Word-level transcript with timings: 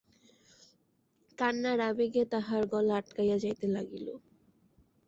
কান্নাব 1.37 1.79
আবেগে 1.89 2.23
তাহার 2.33 2.61
গলা 2.73 2.93
আটকাইয়া 2.97 3.37
যাইতে 3.43 3.65
লাগিল। 3.75 4.07